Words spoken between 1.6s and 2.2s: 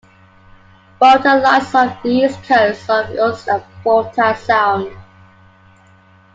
off the